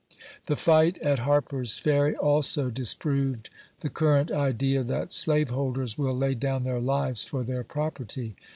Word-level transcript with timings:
The 0.47 0.55
fight 0.55 0.97
at 1.03 1.19
Harper's 1.19 1.77
Ferry 1.77 2.15
also 2.15 2.71
disproved 2.71 3.51
the 3.81 3.89
current 3.91 4.31
idea 4.31 4.81
that 4.81 5.11
slaveholders 5.11 5.95
will 5.95 6.17
lay 6.17 6.33
down 6.33 6.63
their 6.63 6.79
lives 6.81 7.23
for 7.23 7.43
their 7.43 7.63
property. 7.63 8.35